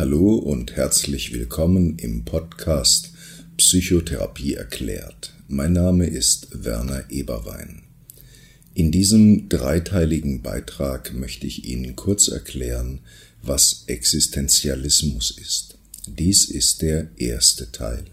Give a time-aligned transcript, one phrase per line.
[0.00, 3.10] Hallo und herzlich willkommen im Podcast
[3.58, 5.34] Psychotherapie erklärt.
[5.46, 7.82] Mein Name ist Werner Eberwein.
[8.72, 13.00] In diesem dreiteiligen Beitrag möchte ich Ihnen kurz erklären,
[13.42, 15.76] was Existenzialismus ist.
[16.06, 18.04] Dies ist der erste Teil.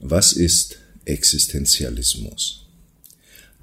[0.00, 2.66] Was ist Existenzialismus?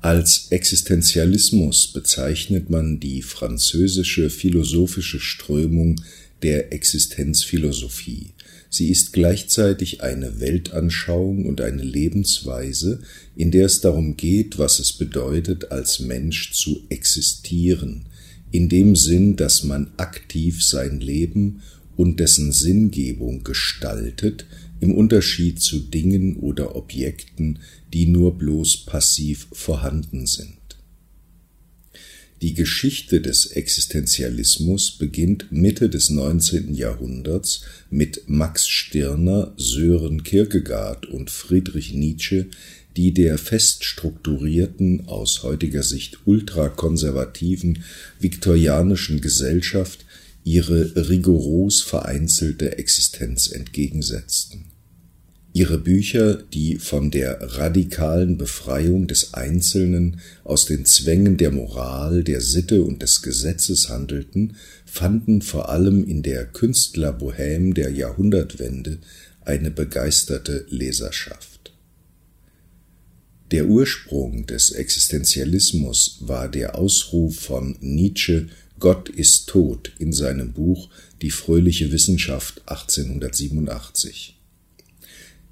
[0.02, 6.02] Als Existenzialismus bezeichnet man die französische philosophische Strömung
[6.42, 8.32] der Existenzphilosophie.
[8.70, 13.02] Sie ist gleichzeitig eine Weltanschauung und eine Lebensweise,
[13.36, 18.06] in der es darum geht, was es bedeutet, als Mensch zu existieren,
[18.52, 21.62] in dem Sinn, dass man aktiv sein Leben
[21.98, 24.46] und dessen Sinngebung gestaltet,
[24.80, 27.60] im Unterschied zu Dingen oder Objekten,
[27.94, 30.60] die nur bloß passiv vorhanden sind.
[32.42, 36.74] Die Geschichte des Existenzialismus beginnt Mitte des 19.
[36.74, 42.48] Jahrhunderts mit Max Stirner, Sören Kierkegaard und Friedrich Nietzsche,
[42.96, 47.84] die der fest strukturierten, aus heutiger Sicht ultrakonservativen
[48.20, 50.06] viktorianischen Gesellschaft
[50.44, 54.66] ihre rigoros vereinzelte Existenz entgegensetzten.
[55.52, 62.40] Ihre Bücher, die von der radikalen Befreiung des Einzelnen aus den Zwängen der Moral, der
[62.40, 64.56] Sitte und des Gesetzes handelten,
[64.86, 69.00] fanden vor allem in der Künstlerbohème der Jahrhundertwende
[69.42, 71.74] eine begeisterte Leserschaft.
[73.52, 78.48] Der Ursprung des Existenzialismus war der Ausruf von Nietzsche
[78.80, 80.90] Gott ist tot in seinem Buch
[81.22, 84.38] Die fröhliche Wissenschaft 1887.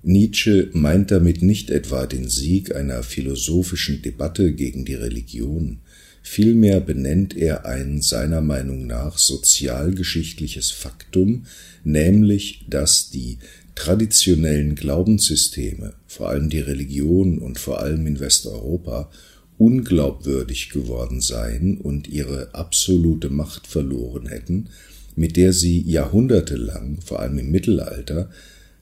[0.03, 5.80] Nietzsche meint damit nicht etwa den Sieg einer philosophischen Debatte gegen die Religion,
[6.22, 11.45] vielmehr benennt er ein seiner Meinung nach sozialgeschichtliches Faktum,
[11.83, 13.39] nämlich dass die
[13.76, 19.11] traditionellen Glaubenssysteme, vor allem die Religion und vor allem in Westeuropa,
[19.57, 24.69] unglaubwürdig geworden seien und ihre absolute Macht verloren hätten,
[25.15, 28.29] mit der sie jahrhundertelang, vor allem im Mittelalter,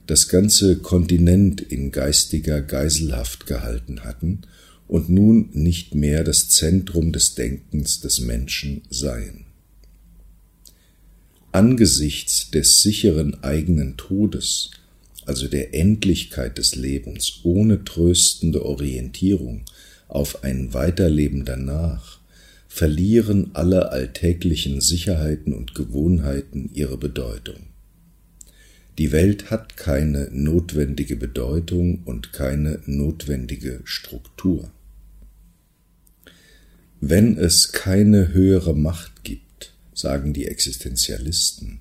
[0.06, 4.42] das ganze Kontinent in geistiger Geiselhaft gehalten hatten
[4.86, 9.46] und nun nicht mehr das Zentrum des Denkens des Menschen seien.
[11.52, 14.70] Angesichts des sicheren eigenen Todes,
[15.24, 19.64] also der Endlichkeit des Lebens ohne tröstende Orientierung
[20.08, 22.20] auf ein Weiterleben danach,
[22.68, 27.68] verlieren alle alltäglichen Sicherheiten und Gewohnheiten ihre Bedeutung.
[28.98, 34.70] Die Welt hat keine notwendige Bedeutung und keine notwendige Struktur.
[37.00, 41.80] Wenn es keine höhere Macht gibt, sagen die Existenzialisten,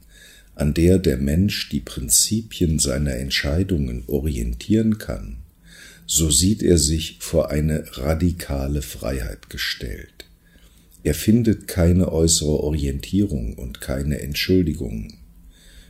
[0.56, 5.38] an der der Mensch die Prinzipien seiner Entscheidungen orientieren kann,
[6.06, 10.26] so sieht er sich vor eine radikale Freiheit gestellt.
[11.04, 15.18] Er findet keine äußere Orientierung und keine Entschuldigungen.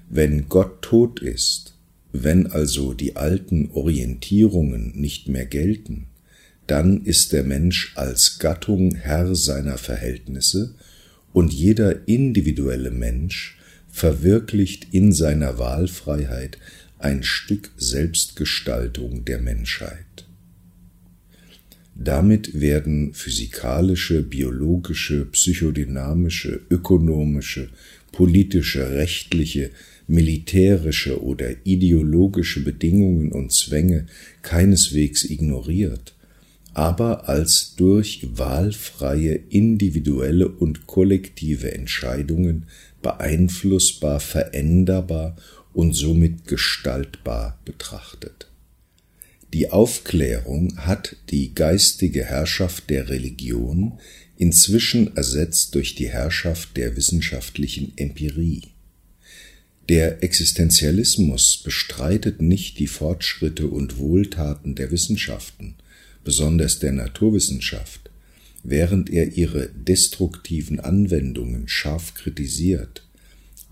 [0.09, 1.73] Wenn Gott tot ist,
[2.11, 6.07] wenn also die alten Orientierungen nicht mehr gelten,
[6.67, 10.75] dann ist der Mensch als Gattung Herr seiner Verhältnisse
[11.33, 13.57] und jeder individuelle Mensch
[13.91, 16.57] verwirklicht in seiner Wahlfreiheit
[17.05, 20.25] ein Stück Selbstgestaltung der Menschheit.
[21.93, 27.69] Damit werden physikalische, biologische, psychodynamische, ökonomische,
[28.11, 29.69] politische, rechtliche,
[30.07, 34.07] militärische oder ideologische Bedingungen und Zwänge
[34.41, 36.15] keineswegs ignoriert,
[36.73, 42.65] aber als durch wahlfreie individuelle und kollektive Entscheidungen
[43.03, 45.35] beeinflussbar, veränderbar
[45.75, 48.47] und somit gestaltbar betrachtet.
[49.53, 53.99] Die Aufklärung hat die geistige Herrschaft der Religion
[54.37, 58.63] inzwischen ersetzt durch die Herrschaft der wissenschaftlichen Empirie.
[59.87, 65.75] Der Existenzialismus bestreitet nicht die Fortschritte und Wohltaten der Wissenschaften,
[66.23, 68.09] besonders der Naturwissenschaft,
[68.63, 73.04] während er ihre destruktiven Anwendungen scharf kritisiert,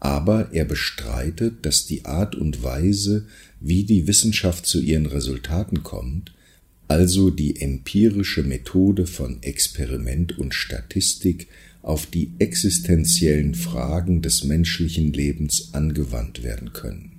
[0.04, 3.26] aber er bestreitet, dass die Art und Weise,
[3.62, 6.34] wie die Wissenschaft zu ihren Resultaten kommt,
[6.90, 11.48] also die empirische Methode von Experiment und Statistik
[11.82, 17.14] auf die existenziellen Fragen des menschlichen Lebens angewandt werden können.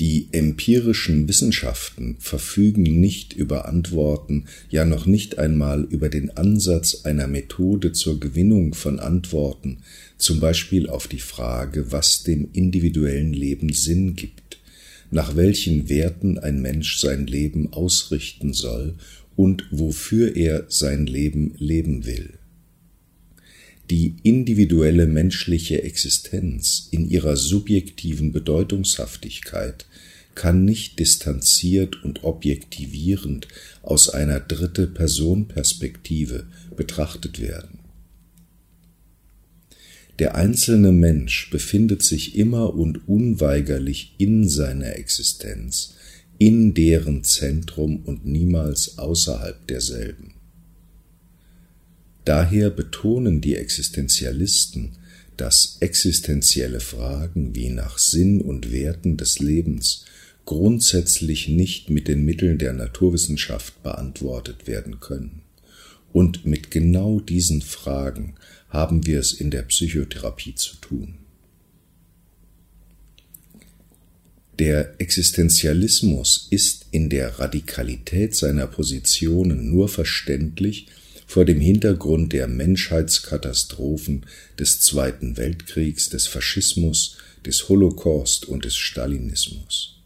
[0.00, 7.26] Die empirischen Wissenschaften verfügen nicht über Antworten, ja noch nicht einmal über den Ansatz einer
[7.26, 9.78] Methode zur Gewinnung von Antworten,
[10.18, 14.58] zum Beispiel auf die Frage, was dem individuellen Leben Sinn gibt,
[15.10, 18.96] nach welchen Werten ein Mensch sein Leben ausrichten soll
[19.36, 22.34] und wofür er sein Leben leben will.
[23.90, 29.86] Die individuelle menschliche Existenz in ihrer subjektiven Bedeutungshaftigkeit
[30.34, 33.48] kann nicht distanziert und objektivierend
[33.82, 37.77] aus einer dritte Person Perspektive betrachtet werden.
[40.18, 45.94] Der einzelne Mensch befindet sich immer und unweigerlich in seiner Existenz,
[46.38, 50.34] in deren Zentrum und niemals außerhalb derselben.
[52.24, 54.96] Daher betonen die Existenzialisten,
[55.36, 60.04] dass existenzielle Fragen wie nach Sinn und Werten des Lebens
[60.44, 65.42] grundsätzlich nicht mit den Mitteln der Naturwissenschaft beantwortet werden können.
[66.12, 68.34] Und mit genau diesen Fragen
[68.68, 71.18] haben wir es in der Psychotherapie zu tun.
[74.58, 80.88] Der Existenzialismus ist in der Radikalität seiner Positionen nur verständlich,
[81.28, 84.26] vor dem Hintergrund der Menschheitskatastrophen
[84.58, 89.98] des Zweiten Weltkriegs, des Faschismus, des Holocaust und des Stalinismus.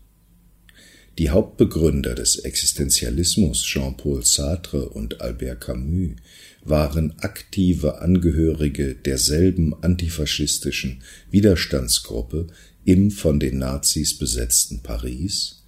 [1.19, 6.17] Die Hauptbegründer des Existenzialismus Jean-Paul Sartre und Albert Camus
[6.64, 12.47] waren aktive Angehörige derselben antifaschistischen Widerstandsgruppe
[12.85, 15.62] im von den Nazis besetzten Paris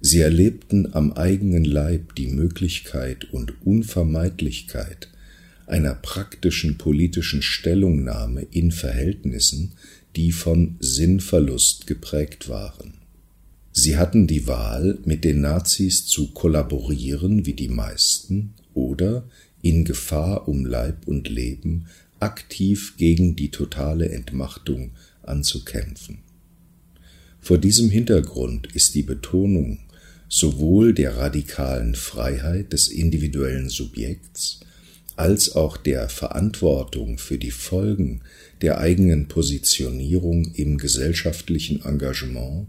[0.00, 5.08] Sie erlebten am eigenen Leib die Möglichkeit und Unvermeidlichkeit
[5.66, 9.72] einer praktischen politischen Stellungnahme in Verhältnissen,
[10.14, 12.98] die von Sinnverlust geprägt waren.
[13.72, 19.28] Sie hatten die Wahl, mit den Nazis zu kollaborieren wie die meisten oder
[19.68, 21.86] in Gefahr um Leib und Leben
[22.20, 24.92] aktiv gegen die totale Entmachtung
[25.22, 26.18] anzukämpfen.
[27.40, 29.80] Vor diesem Hintergrund ist die Betonung
[30.28, 34.60] sowohl der radikalen Freiheit des individuellen Subjekts
[35.16, 38.20] als auch der Verantwortung für die Folgen
[38.62, 42.68] der eigenen Positionierung im gesellschaftlichen Engagement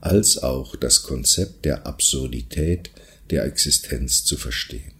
[0.00, 2.90] als auch das Konzept der Absurdität
[3.30, 4.97] der Existenz zu verstehen.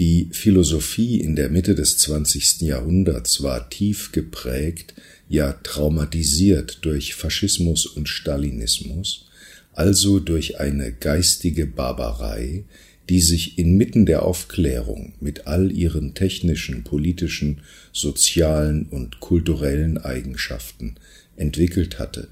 [0.00, 2.62] Die Philosophie in der Mitte des 20.
[2.62, 4.94] Jahrhunderts war tief geprägt
[5.28, 9.28] ja traumatisiert durch Faschismus und Stalinismus,
[9.74, 12.64] also durch eine geistige Barbarei,
[13.10, 17.60] die sich inmitten der Aufklärung mit all ihren technischen, politischen,
[17.92, 20.94] sozialen und kulturellen Eigenschaften
[21.36, 22.28] entwickelt hatte.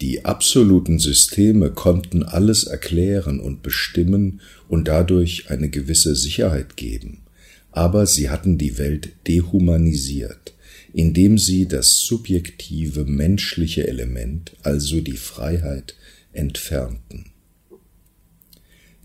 [0.00, 7.22] Die absoluten Systeme konnten alles erklären und bestimmen und dadurch eine gewisse Sicherheit geben,
[7.70, 10.54] aber sie hatten die Welt dehumanisiert,
[10.94, 15.96] indem sie das subjektive menschliche Element, also die Freiheit,
[16.32, 17.26] entfernten.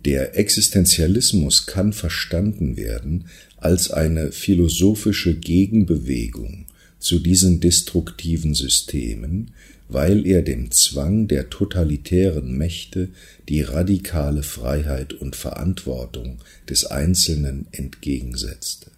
[0.06, 3.26] Der Existenzialismus kann verstanden werden
[3.58, 6.65] als eine philosophische Gegenbewegung
[7.06, 9.52] zu diesen destruktiven Systemen,
[9.88, 13.10] weil er dem Zwang der totalitären Mächte
[13.48, 18.90] die radikale Freiheit und Verantwortung des Einzelnen entgegensetzte.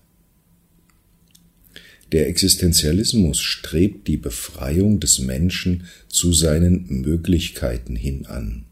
[2.14, 8.64] Der Existenzialismus strebt die Befreiung des Menschen zu seinen Möglichkeiten hin an.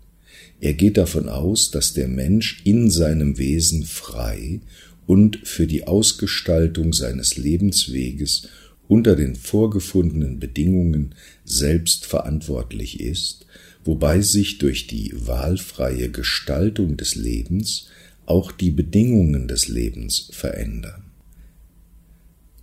[0.62, 4.62] Er geht davon aus, dass der Mensch in seinem Wesen frei
[5.06, 8.48] und für die Ausgestaltung seines Lebensweges
[8.88, 13.46] unter den vorgefundenen Bedingungen selbst verantwortlich ist,
[13.84, 17.88] wobei sich durch die wahlfreie Gestaltung des Lebens
[18.26, 21.04] auch die Bedingungen des Lebens verändern.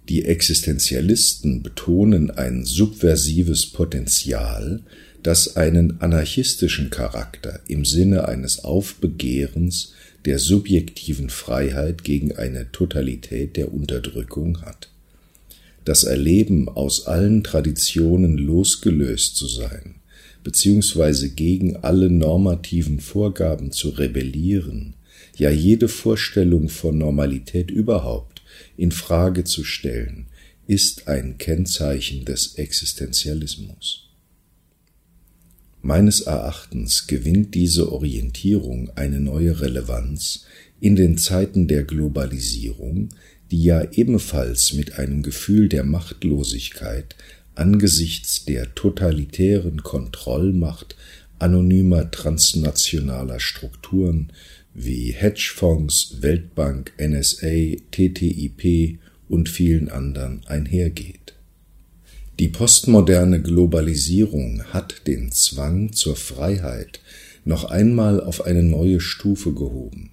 [0.09, 4.83] Die Existenzialisten betonen ein subversives Potenzial,
[5.23, 9.93] das einen anarchistischen Charakter im Sinne eines Aufbegehrens
[10.25, 14.92] der subjektiven Freiheit gegen eine Totalität der Unterdrückung hat.
[15.85, 19.97] Das Erleben, aus allen Traditionen losgelöst zu sein,
[20.45, 24.95] beziehungsweise gegen alle normativen Vorgaben zu rebellieren,
[25.37, 28.43] ja jede Vorstellung von Normalität überhaupt,
[28.77, 30.27] in Frage zu stellen,
[30.67, 34.09] ist ein Kennzeichen des Existenzialismus.
[35.81, 40.45] Meines Erachtens gewinnt diese Orientierung eine neue Relevanz
[40.81, 43.09] in den Zeiten der Globalisierung,
[43.53, 47.15] die ja ebenfalls mit einem Gefühl der Machtlosigkeit
[47.55, 50.97] angesichts der totalitären Kontrollmacht
[51.39, 54.33] anonymer transnationaler Strukturen
[54.73, 61.35] wie Hedgefonds, Weltbank, NSA, TTIP und vielen anderen einhergeht.
[62.39, 67.01] Die postmoderne Globalisierung hat den Zwang zur Freiheit
[67.45, 70.12] noch einmal auf eine neue Stufe gehoben,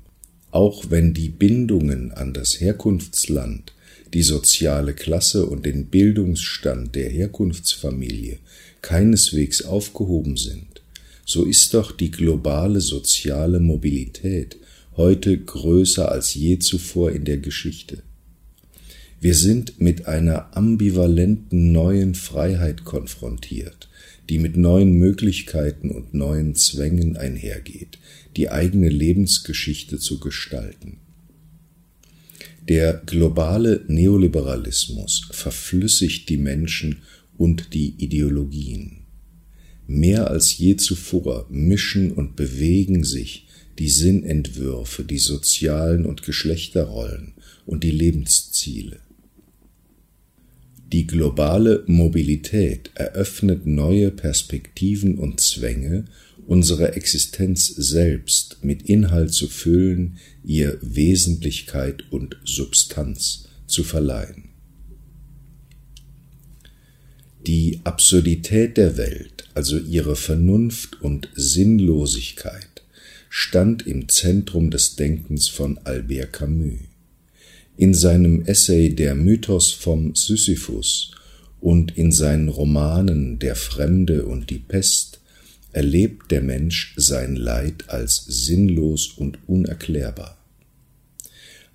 [0.51, 3.73] auch wenn die Bindungen an das Herkunftsland,
[4.13, 8.39] die soziale Klasse und den Bildungsstand der Herkunftsfamilie
[8.81, 10.81] keineswegs aufgehoben sind,
[11.25, 14.57] so ist doch die globale soziale Mobilität
[14.97, 18.01] heute größer als je zuvor in der Geschichte.
[19.21, 23.89] Wir sind mit einer ambivalenten neuen Freiheit konfrontiert,
[24.29, 27.97] die mit neuen Möglichkeiten und neuen Zwängen einhergeht,
[28.37, 30.97] die eigene Lebensgeschichte zu gestalten.
[32.67, 37.01] Der globale Neoliberalismus verflüssigt die Menschen
[37.37, 39.05] und die Ideologien.
[39.87, 43.47] Mehr als je zuvor mischen und bewegen sich
[43.79, 47.33] die Sinnentwürfe, die sozialen und Geschlechterrollen
[47.65, 48.99] und die Lebensziele.
[50.91, 56.05] Die globale Mobilität eröffnet neue Perspektiven und Zwänge,
[56.47, 64.45] unsere Existenz selbst mit Inhalt zu füllen, ihr Wesentlichkeit und Substanz zu verleihen.
[67.45, 72.83] Die Absurdität der Welt, also ihre Vernunft und Sinnlosigkeit,
[73.29, 76.88] stand im Zentrum des Denkens von Albert Camus.
[77.79, 81.11] In seinem Essay Der Mythos vom Sisyphus
[81.61, 85.21] und in seinen Romanen Der Fremde und die Pest
[85.71, 90.37] erlebt der Mensch sein Leid als sinnlos und unerklärbar.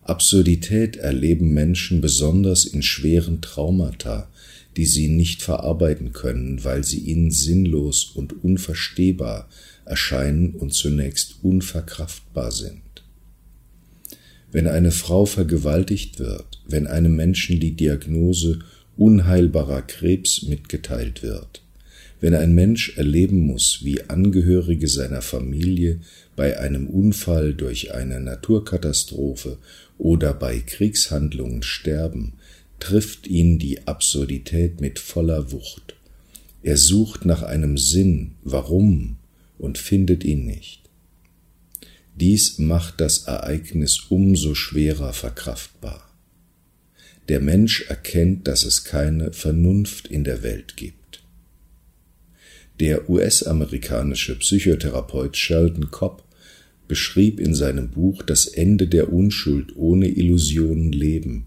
[0.03, 4.29] Absurdität erleben Menschen besonders in schweren Traumata,
[4.77, 9.49] die sie nicht verarbeiten können, weil sie ihnen sinnlos und unverstehbar
[9.87, 12.84] erscheinen und zunächst unverkraftbar sind.
[14.55, 18.61] Wenn eine Frau vergewaltigt wird, wenn einem Menschen die Diagnose
[18.97, 21.65] unheilbarer Krebs mitgeteilt wird,
[22.21, 25.99] wenn ein Mensch erleben muss, wie Angehörige seiner Familie
[26.37, 29.59] bei einem Unfall durch eine Naturkatastrophe
[29.99, 32.35] oder bei Kriegshandlungen sterben,
[32.79, 35.97] trifft ihn die Absurdität mit voller Wucht.
[36.63, 39.17] Er sucht nach einem Sinn, warum,
[39.59, 40.84] und findet ihn nicht.
[42.15, 46.11] Dies macht das Ereignis umso schwerer verkraftbar.
[47.29, 51.23] Der Mensch erkennt, dass es keine Vernunft in der Welt gibt.
[52.81, 56.25] Der US-amerikanische Psychotherapeut Sheldon Cobb
[56.87, 61.47] beschrieb in seinem Buch Das Ende der Unschuld ohne Illusionen leben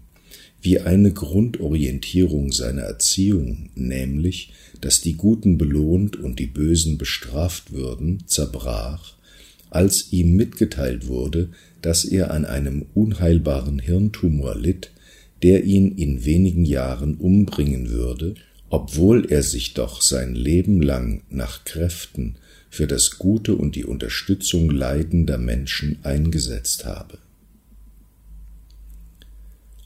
[0.60, 8.24] wie eine Grundorientierung seiner Erziehung, nämlich, dass die Guten belohnt und die Bösen bestraft würden,
[8.26, 9.14] zerbrach,
[9.70, 11.50] als ihm mitgeteilt wurde,
[11.82, 14.90] dass er an einem unheilbaren Hirntumor litt,
[15.42, 18.34] der ihn in wenigen Jahren umbringen würde,
[18.70, 22.36] obwohl er sich doch sein Leben lang nach Kräften
[22.70, 27.18] für das Gute und die Unterstützung leidender Menschen eingesetzt habe.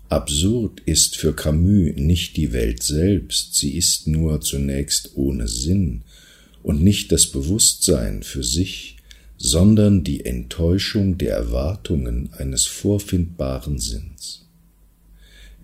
[0.08, 6.02] Absurd ist für Camus nicht die Welt selbst, sie ist nur zunächst ohne Sinn
[6.62, 8.96] und nicht das Bewusstsein für sich,
[9.44, 14.48] sondern die Enttäuschung der Erwartungen eines vorfindbaren Sinns.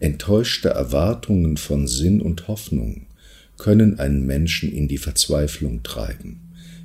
[0.00, 3.06] Enttäuschte Erwartungen von Sinn und Hoffnung
[3.56, 6.40] können einen Menschen in die Verzweiflung treiben,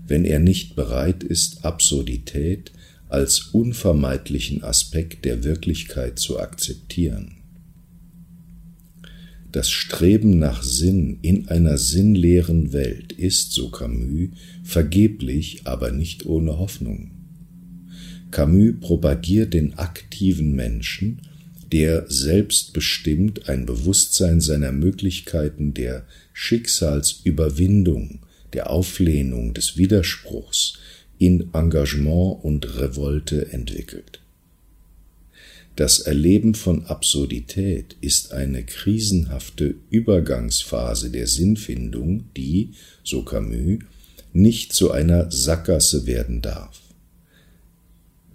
[0.06, 2.72] wenn er nicht bereit ist, Absurdität
[3.10, 7.43] als unvermeidlichen Aspekt der Wirklichkeit zu akzeptieren.
[9.54, 14.30] Das Streben nach Sinn in einer sinnleeren Welt ist, so Camus,
[14.64, 17.12] vergeblich, aber nicht ohne Hoffnung.
[18.32, 21.22] Camus propagiert den aktiven Menschen,
[21.72, 30.80] der selbstbestimmt ein Bewusstsein seiner Möglichkeiten der Schicksalsüberwindung, der Auflehnung, des Widerspruchs
[31.20, 34.23] in Engagement und Revolte entwickelt.
[35.76, 43.80] Das Erleben von Absurdität ist eine krisenhafte Übergangsphase der Sinnfindung, die, so Camus,
[44.34, 46.80] nicht zu einer Sackgasse werden darf.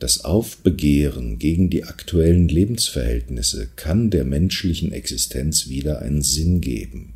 [0.01, 7.15] Das Aufbegehren gegen die aktuellen Lebensverhältnisse kann der menschlichen Existenz wieder einen Sinn geben.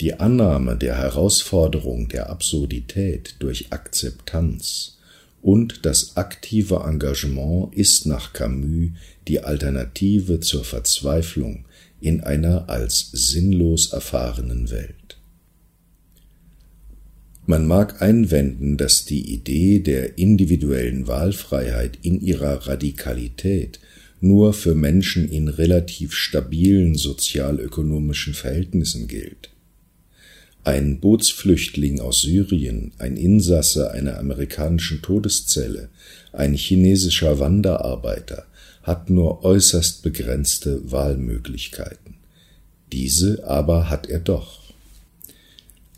[0.00, 4.98] Die Annahme der Herausforderung der Absurdität durch Akzeptanz
[5.42, 8.92] und das aktive Engagement ist nach Camus
[9.28, 11.64] die Alternative zur Verzweiflung
[12.00, 15.18] in einer als sinnlos erfahrenen Welt.
[17.46, 23.80] Man mag einwenden, dass die Idee der individuellen Wahlfreiheit in ihrer Radikalität
[24.20, 29.50] nur für Menschen in relativ stabilen sozialökonomischen Verhältnissen gilt.
[30.62, 35.90] Ein Bootsflüchtling aus Syrien, ein Insasse einer amerikanischen Todeszelle,
[36.32, 38.46] ein chinesischer Wanderarbeiter
[38.84, 42.14] hat nur äußerst begrenzte Wahlmöglichkeiten.
[42.92, 44.62] Diese aber hat er doch.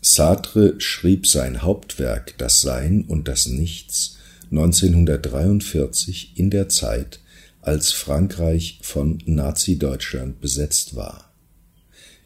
[0.01, 4.17] Sartre schrieb sein Hauptwerk Das Sein und das Nichts
[4.51, 7.19] 1943 in der Zeit,
[7.61, 11.33] als Frankreich von Nazi-Deutschland besetzt war.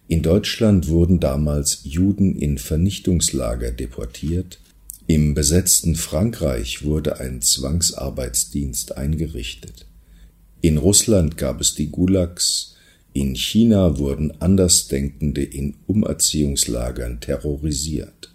[0.08, 4.60] In Deutschland wurden damals Juden in Vernichtungslager deportiert,
[5.08, 9.88] im besetzten Frankreich wurde ein Zwangsarbeitsdienst eingerichtet.
[10.62, 12.76] In Russland gab es die Gulags,
[13.14, 18.32] in China wurden Andersdenkende in Umerziehungslagern terrorisiert.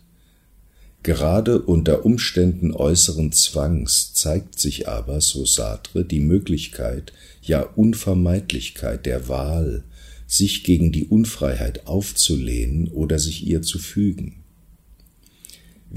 [1.04, 9.28] Gerade unter Umständen äußeren Zwangs zeigt sich aber, so Sartre, die Möglichkeit, ja Unvermeidlichkeit der
[9.28, 9.84] Wahl,
[10.26, 14.42] sich gegen die Unfreiheit aufzulehnen oder sich ihr zu fügen.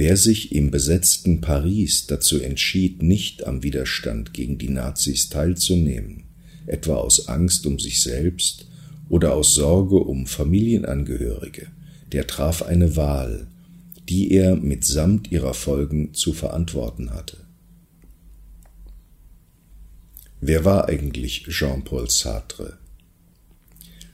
[0.02, 6.24] Wer sich im besetzten Paris dazu entschied, nicht am Widerstand gegen die Nazis teilzunehmen,
[6.68, 8.66] etwa aus Angst um sich selbst
[9.10, 11.68] oder aus Sorge um Familienangehörige,
[12.14, 13.48] der traf eine Wahl,
[14.08, 17.36] die er mitsamt ihrer Folgen zu verantworten hatte.
[20.40, 22.78] Wer war eigentlich Jean-Paul Sartre?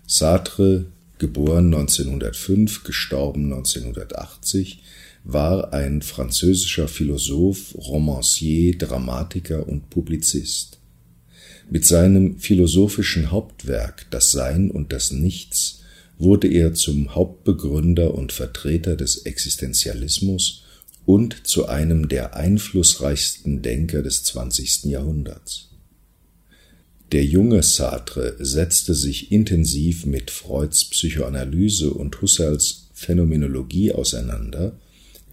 [0.07, 0.87] Sartre,
[1.19, 4.81] geboren 1905, gestorben 1980,
[5.25, 10.77] war ein französischer Philosoph, Romancier, Dramatiker und Publizist.
[11.69, 15.81] Mit seinem philosophischen Hauptwerk Das Sein und das Nichts
[16.19, 20.63] wurde er zum Hauptbegründer und Vertreter des Existenzialismus
[21.07, 24.85] und zu einem der einflussreichsten Denker des 20.
[24.85, 25.69] Jahrhunderts.
[27.11, 34.79] Der junge Sartre setzte sich intensiv mit Freuds Psychoanalyse und Husserls Phänomenologie auseinander,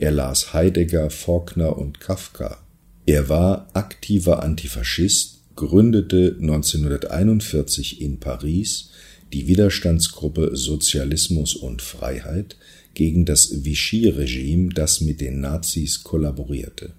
[0.03, 2.59] er las Heidegger, Faulkner und Kafka.
[3.07, 8.91] Er war aktiver Antifaschist, gründete 1941 in Paris
[9.33, 12.57] die Widerstandsgruppe Sozialismus und Freiheit
[12.95, 16.93] gegen das Vichy-Regime, das mit den Nazis kollaborierte.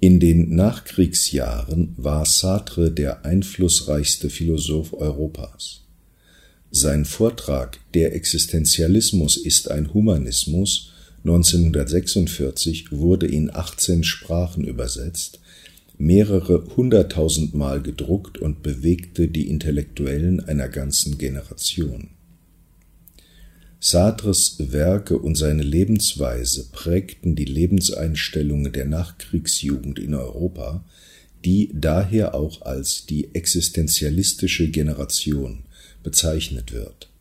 [0.00, 5.84] In den Nachkriegsjahren war Sartre der einflussreichste Philosoph Europas.
[6.72, 10.91] Sein Vortrag Der Existenzialismus ist ein Humanismus
[11.24, 15.38] 1946 wurde in 18 Sprachen übersetzt
[15.98, 22.08] mehrere hunderttausend Mal gedruckt und bewegte die Intellektuellen einer ganzen Generation.
[23.78, 30.84] Sartres Werke und seine Lebensweise prägten die Lebenseinstellungen der Nachkriegsjugend in Europa,
[31.44, 35.64] die daher auch als die existenzialistische Generation
[36.02, 37.11] bezeichnet wird.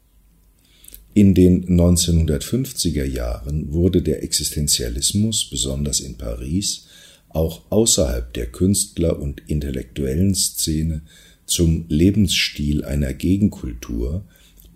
[1.13, 6.87] In den 1950er Jahren wurde der Existenzialismus, besonders in Paris,
[7.27, 11.01] auch außerhalb der Künstler- und intellektuellen Szene
[11.45, 14.23] zum Lebensstil einer Gegenkultur,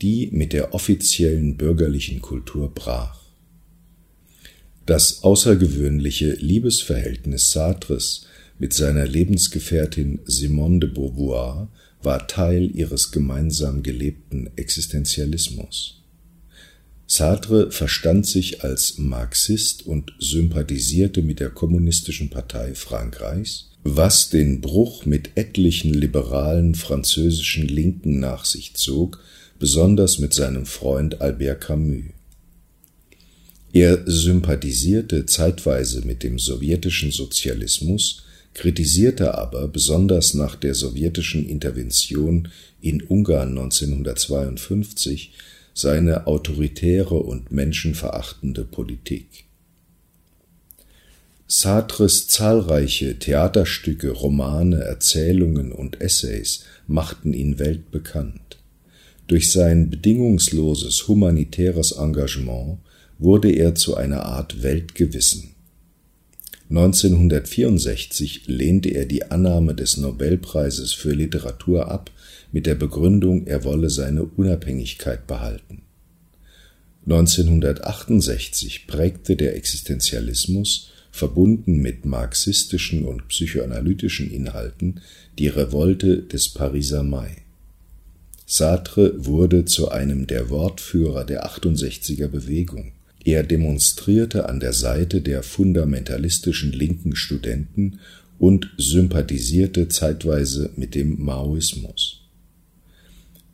[0.01, 3.21] die mit der offiziellen bürgerlichen Kultur brach.
[4.85, 8.27] Das außergewöhnliche Liebesverhältnis Sartres
[8.59, 11.69] mit seiner Lebensgefährtin Simone de Beauvoir
[12.03, 16.04] war Teil ihres gemeinsam gelebten Existenzialismus.
[17.07, 25.05] Sartre verstand sich als Marxist und sympathisierte mit der Kommunistischen Partei Frankreichs, was den Bruch
[25.05, 29.19] mit etlichen liberalen französischen Linken nach sich zog,
[29.59, 32.05] besonders mit seinem Freund Albert Camus.
[33.71, 38.23] Er sympathisierte zeitweise mit dem sowjetischen Sozialismus,
[38.55, 42.47] kritisierte aber besonders nach der sowjetischen Intervention
[42.81, 45.33] in Ungarn 1952
[45.75, 49.43] seine autoritäre und menschenverachtende Politik.
[51.47, 58.57] Sartres zahlreiche Theaterstücke, Romane, Erzählungen und Essays machten ihn weltbekannt.
[59.27, 62.79] Durch sein bedingungsloses humanitäres Engagement
[63.19, 65.55] wurde er zu einer Art Weltgewissen.
[66.69, 72.09] 1964 lehnte er die Annahme des Nobelpreises für Literatur ab
[72.55, 75.81] mit der Begründung, er wolle seine Unabhängigkeit behalten.
[77.05, 85.01] 1968 prägte der Existenzialismus, verbunden mit marxistischen und psychoanalytischen Inhalten,
[85.37, 87.43] die Revolte des Pariser Mai.
[88.45, 92.93] Sartre wurde zu einem der Wortführer der 68er Bewegung.
[93.25, 97.99] Er demonstrierte an der Seite der fundamentalistischen linken Studenten
[98.39, 102.21] und sympathisierte zeitweise mit dem Maoismus.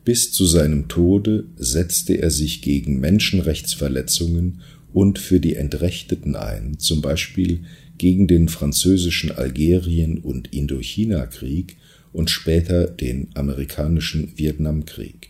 [0.03, 4.61] Bis zu seinem Tode setzte er sich gegen Menschenrechtsverletzungen
[4.93, 7.65] und für die Entrechteten ein, zum Beispiel
[7.97, 11.77] gegen den französischen Algerien- und Indochina-Krieg
[12.13, 15.29] und später den amerikanischen Vietnamkrieg.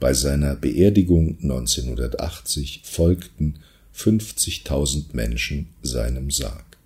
[0.00, 3.56] Bei seiner Beerdigung 1980 folgten
[3.94, 6.78] 50.000 Menschen seinem Sarg.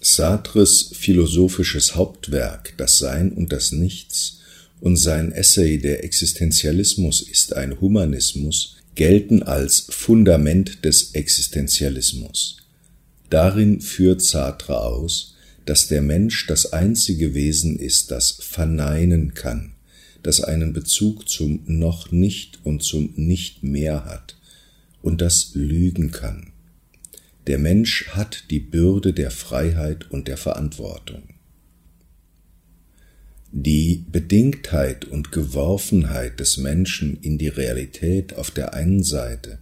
[0.00, 4.37] Sartres philosophisches Hauptwerk Das Sein und das Nichts
[4.80, 12.56] und sein Essay Der Existenzialismus ist ein Humanismus gelten als Fundament des Existenzialismus.
[13.30, 15.36] Darin führt Sartre aus,
[15.66, 19.74] dass der Mensch das einzige Wesen ist, das verneinen kann,
[20.22, 24.36] das einen Bezug zum noch nicht und zum nicht mehr hat
[25.02, 26.52] und das lügen kann.
[27.46, 31.37] Der Mensch hat die Bürde der Freiheit und der Verantwortung.
[33.50, 39.58] Die Bedingtheit und Geworfenheit des Menschen in die Realität auf der einen Seite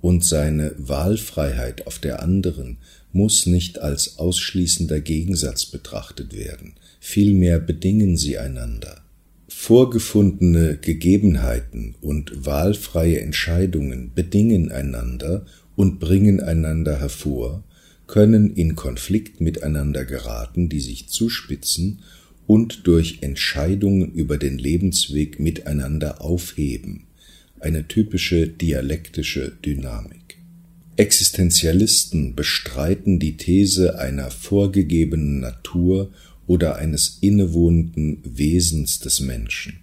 [0.00, 2.78] und seine Wahlfreiheit auf der anderen
[3.12, 9.02] muss nicht als ausschließender Gegensatz betrachtet werden, vielmehr bedingen sie einander.
[9.48, 17.62] Vorgefundene Gegebenheiten und wahlfreie Entscheidungen bedingen einander und bringen einander hervor,
[18.08, 22.00] können in Konflikt miteinander geraten, die sich zuspitzen
[22.50, 27.04] und durch Entscheidungen über den Lebensweg miteinander aufheben,
[27.60, 30.36] eine typische dialektische Dynamik.
[30.96, 36.10] Existenzialisten bestreiten die These einer vorgegebenen Natur
[36.48, 39.78] oder eines innewohnenden Wesens des Menschen.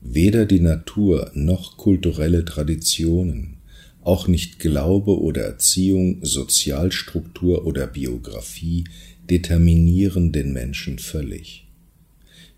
[0.00, 3.58] Weder die Natur noch kulturelle Traditionen,
[4.02, 8.86] auch nicht Glaube oder Erziehung, Sozialstruktur oder Biografie
[9.30, 11.66] determinieren den Menschen völlig.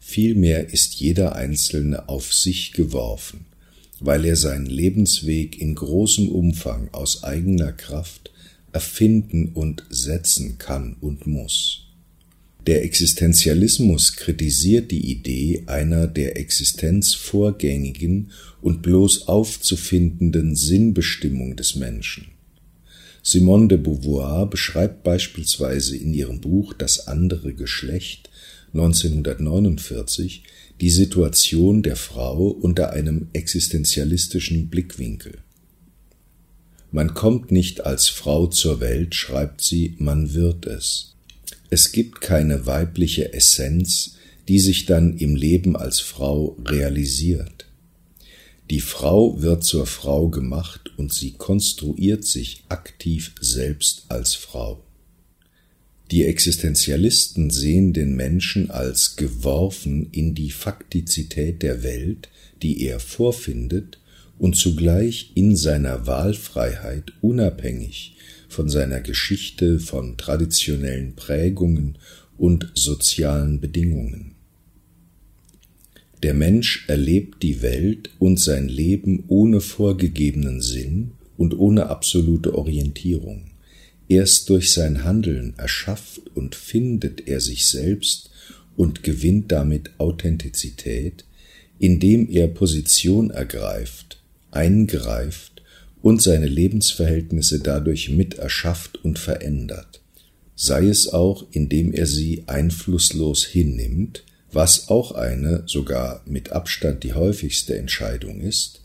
[0.00, 3.46] Vielmehr ist jeder Einzelne auf sich geworfen,
[4.00, 8.32] weil er seinen Lebensweg in großem Umfang aus eigener Kraft
[8.72, 11.82] erfinden und setzen kann und muss.
[12.66, 18.30] Der Existenzialismus kritisiert die Idee einer der Existenz vorgängigen
[18.60, 22.31] und bloß aufzufindenden Sinnbestimmung des Menschen.
[23.22, 28.30] Simone de Beauvoir beschreibt beispielsweise in ihrem Buch Das andere Geschlecht
[28.74, 30.42] 1949
[30.80, 35.38] die Situation der Frau unter einem existenzialistischen Blickwinkel.
[36.90, 41.14] Man kommt nicht als Frau zur Welt, schreibt sie, man wird es.
[41.70, 44.16] Es gibt keine weibliche Essenz,
[44.48, 47.66] die sich dann im Leben als Frau realisiert.
[48.68, 54.84] Die Frau wird zur Frau gemacht und sie konstruiert sich aktiv selbst als Frau.
[56.10, 62.28] Die Existenzialisten sehen den Menschen als geworfen in die Faktizität der Welt,
[62.62, 63.98] die er vorfindet,
[64.38, 68.16] und zugleich in seiner Wahlfreiheit unabhängig
[68.48, 71.96] von seiner Geschichte, von traditionellen Prägungen
[72.36, 74.34] und sozialen Bedingungen.
[76.22, 83.50] Der Mensch erlebt die Welt und sein Leben ohne vorgegebenen Sinn und ohne absolute Orientierung.
[84.08, 88.30] Erst durch sein Handeln erschafft und findet er sich selbst
[88.76, 91.24] und gewinnt damit Authentizität,
[91.80, 95.62] indem er Position ergreift, eingreift
[96.02, 100.00] und seine Lebensverhältnisse dadurch mit erschafft und verändert,
[100.54, 107.14] sei es auch, indem er sie einflusslos hinnimmt, was auch eine, sogar mit Abstand die
[107.14, 108.82] häufigste Entscheidung ist,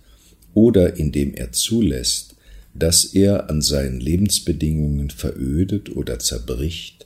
[0.54, 2.36] oder indem er zulässt,
[2.74, 7.06] dass er an seinen Lebensbedingungen verödet oder zerbricht,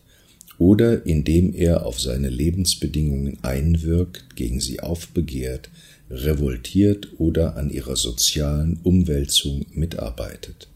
[0.58, 5.70] oder indem er auf seine Lebensbedingungen einwirkt, gegen sie aufbegehrt,
[6.10, 10.68] revoltiert oder an ihrer sozialen Umwälzung mitarbeitet.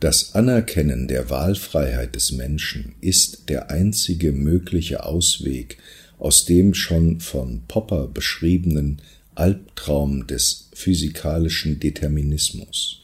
[0.00, 5.78] Das Anerkennen der Wahlfreiheit des Menschen ist der einzige mögliche Ausweg
[6.18, 9.00] aus dem schon von Popper beschriebenen
[9.34, 13.02] Albtraum des physikalischen Determinismus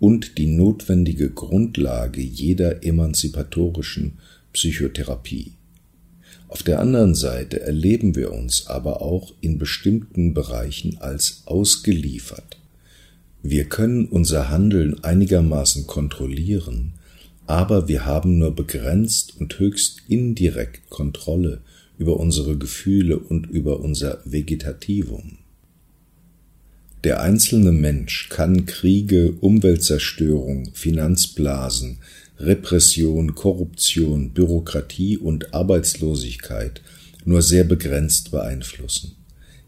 [0.00, 4.18] und die notwendige Grundlage jeder emanzipatorischen
[4.52, 5.52] Psychotherapie.
[6.48, 12.58] Auf der anderen Seite erleben wir uns aber auch in bestimmten Bereichen als ausgeliefert.
[13.42, 16.92] Wir können unser Handeln einigermaßen kontrollieren,
[17.46, 21.60] aber wir haben nur begrenzt und höchst indirekt Kontrolle
[21.98, 25.38] über unsere Gefühle und über unser Vegetativum.
[27.04, 31.98] Der einzelne Mensch kann Kriege, Umweltzerstörung, Finanzblasen,
[32.38, 36.80] Repression, Korruption, Bürokratie und Arbeitslosigkeit
[37.26, 39.16] nur sehr begrenzt beeinflussen.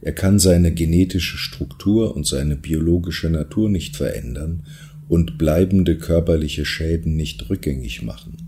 [0.00, 4.64] Er kann seine genetische Struktur und seine biologische Natur nicht verändern
[5.08, 8.45] und bleibende körperliche Schäden nicht rückgängig machen.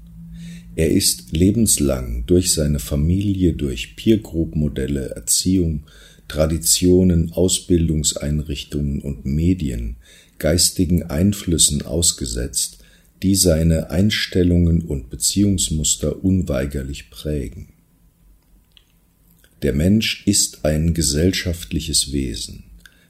[0.78, 5.82] Er ist lebenslang durch seine Familie, durch Peer Group Modelle, Erziehung,
[6.28, 9.96] Traditionen, Ausbildungseinrichtungen und Medien
[10.38, 12.78] geistigen Einflüssen ausgesetzt,
[13.24, 17.70] die seine Einstellungen und Beziehungsmuster unweigerlich prägen.
[19.62, 22.62] Der Mensch ist ein gesellschaftliches Wesen.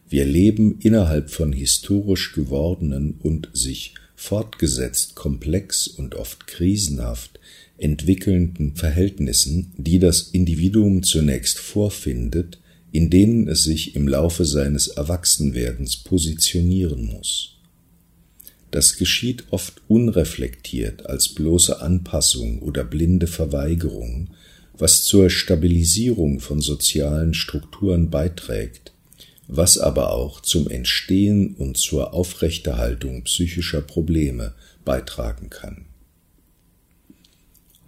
[0.08, 7.37] Wir leben innerhalb von historisch gewordenen und sich fortgesetzt komplex und oft krisenhaft
[7.78, 12.58] entwickelnden Verhältnissen, die das Individuum zunächst vorfindet,
[12.92, 17.58] in denen es sich im Laufe seines Erwachsenwerdens positionieren muss.
[18.70, 24.30] Das geschieht oft unreflektiert als bloße Anpassung oder blinde Verweigerung,
[24.76, 28.92] was zur Stabilisierung von sozialen Strukturen beiträgt,
[29.46, 35.87] was aber auch zum Entstehen und zur Aufrechterhaltung psychischer Probleme beitragen kann.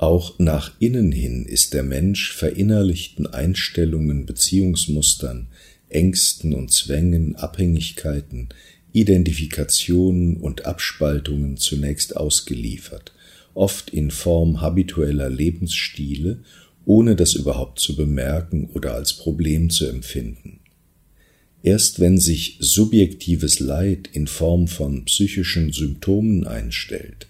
[0.00, 5.48] Auch nach innen hin ist der Mensch verinnerlichten Einstellungen, Beziehungsmustern,
[5.90, 8.48] Ängsten und Zwängen, Abhängigkeiten,
[8.94, 13.12] Identifikationen und Abspaltungen zunächst ausgeliefert,
[13.52, 16.38] oft in Form habitueller Lebensstile,
[16.86, 20.60] ohne das überhaupt zu bemerken oder als Problem zu empfinden.
[21.62, 27.26] Erst wenn sich subjektives Leid in Form von psychischen Symptomen einstellt,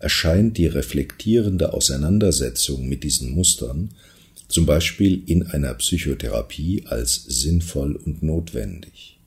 [0.00, 3.90] erscheint die reflektierende Auseinandersetzung mit diesen Mustern,
[4.48, 9.18] zum Beispiel in einer Psychotherapie, als sinnvoll und notwendig.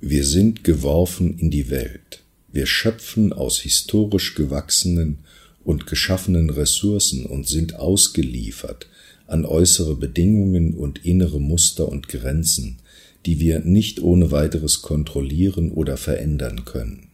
[0.00, 2.22] Wir sind geworfen in die Welt.
[2.52, 5.18] Wir schöpfen aus historisch gewachsenen
[5.64, 8.88] und geschaffenen Ressourcen und sind ausgeliefert
[9.26, 12.78] an äußere Bedingungen und innere Muster und Grenzen,
[13.26, 17.05] die wir nicht ohne weiteres kontrollieren oder verändern können.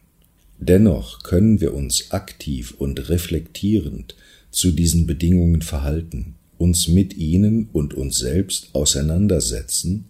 [0.65, 4.15] Dennoch können wir uns aktiv und reflektierend
[4.53, 10.05] zu diesen Bedingungen verhalten, uns mit ihnen und uns selbst auseinandersetzen,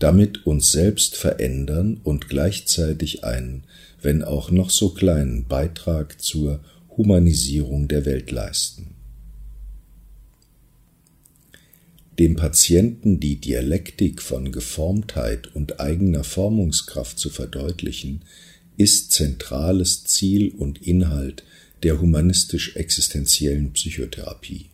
[0.00, 3.62] damit uns selbst verändern und gleichzeitig einen,
[4.02, 6.58] wenn auch noch so kleinen Beitrag zur
[6.96, 8.88] Humanisierung der Welt leisten.
[12.18, 18.22] Dem Patienten die Dialektik von Geformtheit und eigener Formungskraft zu verdeutlichen,
[18.76, 21.44] ist zentrales Ziel und Inhalt
[21.82, 24.66] der humanistisch-existenziellen Psychotherapie.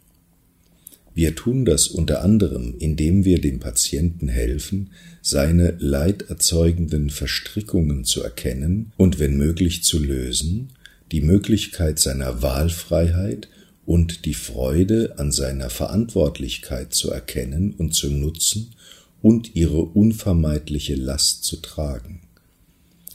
[1.15, 8.93] Wir tun das unter anderem, indem wir dem Patienten helfen, seine leiderzeugenden Verstrickungen zu erkennen
[8.97, 10.71] und wenn möglich zu lösen,
[11.11, 13.49] die Möglichkeit seiner Wahlfreiheit
[13.85, 18.71] und die Freude an seiner Verantwortlichkeit zu erkennen und zu nutzen
[19.21, 22.22] und ihre unvermeidliche Last zu tragen.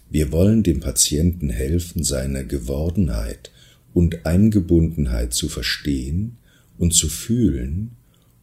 [0.09, 3.51] Wir wollen dem Patienten helfen, seine Gewordenheit
[3.93, 6.37] und Eingebundenheit zu verstehen
[6.77, 7.91] und zu fühlen,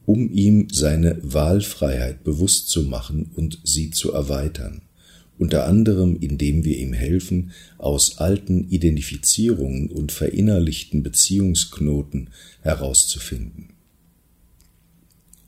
[0.07, 4.83] um ihm seine Wahlfreiheit bewusst zu machen und sie zu erweitern,
[5.39, 13.71] unter anderem indem wir ihm helfen, aus alten Identifizierungen und verinnerlichten Beziehungsknoten herauszufinden.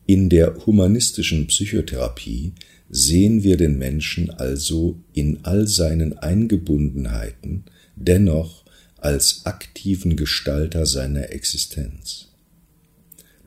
[0.06, 2.52] In der humanistischen Psychotherapie
[2.88, 7.64] sehen wir den Menschen also in all seinen Eingebundenheiten
[7.96, 8.64] dennoch
[8.98, 12.28] als aktiven Gestalter seiner Existenz.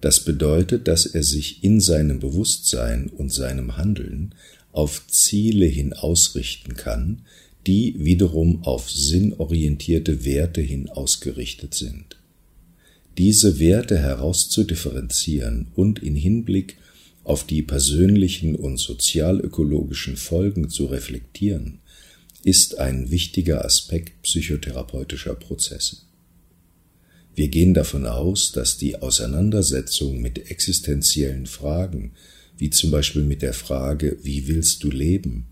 [0.01, 4.33] Das bedeutet, dass er sich in seinem Bewusstsein und seinem Handeln
[4.71, 7.23] auf Ziele hin ausrichten kann,
[7.67, 12.17] die wiederum auf sinnorientierte Werte hin ausgerichtet sind.
[13.17, 16.77] Diese Werte herauszudifferenzieren und in Hinblick
[17.29, 21.77] auf die persönlichen und sozialökologischen Folgen zu reflektieren,
[22.43, 25.97] ist ein wichtiger Aspekt psychotherapeutischer Prozesse.
[27.35, 32.13] Wir gehen davon aus, dass die Auseinandersetzung mit existenziellen Fragen,
[32.57, 35.45] wie zum Beispiel mit der Frage, wie willst du leben,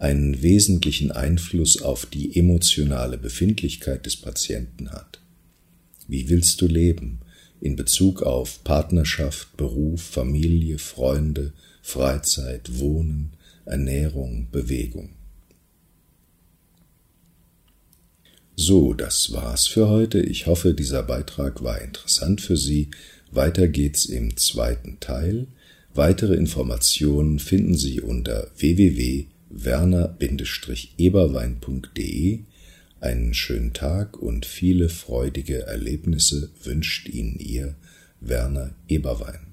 [0.00, 5.20] einen wesentlichen Einfluss auf die emotionale Befindlichkeit des Patienten hat.
[6.08, 7.20] Wie willst du leben?
[7.60, 13.32] In Bezug auf Partnerschaft, Beruf, Familie, Freunde, Freizeit, Wohnen,
[13.64, 15.10] Ernährung, Bewegung.
[18.56, 20.20] So, das war's für heute.
[20.20, 22.90] Ich hoffe, dieser Beitrag war interessant für Sie.
[23.30, 25.46] Weiter geht's im zweiten Teil.
[25.94, 32.40] Weitere Informationen finden Sie unter www.ecom werner-eberwein.de
[33.00, 37.74] einen schönen Tag und viele freudige Erlebnisse wünscht Ihnen Ihr
[38.20, 39.49] Werner Eberwein.